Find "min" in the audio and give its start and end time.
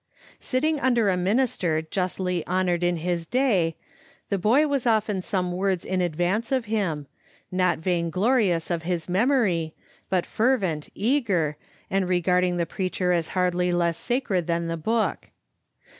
1.15-1.37